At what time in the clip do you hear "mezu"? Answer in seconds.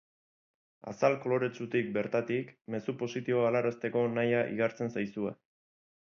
2.77-2.97